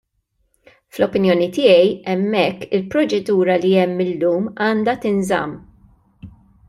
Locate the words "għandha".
4.55-4.97